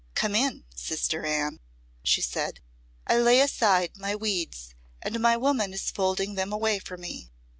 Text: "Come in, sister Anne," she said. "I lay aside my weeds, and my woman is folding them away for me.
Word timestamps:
"Come 0.15 0.33
in, 0.33 0.65
sister 0.75 1.27
Anne," 1.27 1.59
she 2.01 2.23
said. 2.23 2.59
"I 3.05 3.19
lay 3.19 3.39
aside 3.39 3.97
my 3.99 4.15
weeds, 4.15 4.73
and 4.99 5.19
my 5.19 5.37
woman 5.37 5.75
is 5.75 5.91
folding 5.91 6.33
them 6.33 6.51
away 6.51 6.79
for 6.79 6.97
me. 6.97 7.29